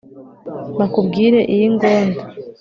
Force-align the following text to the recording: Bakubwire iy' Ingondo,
Bakubwire 0.77 1.39
iy' 1.53 1.63
Ingondo, 1.67 2.21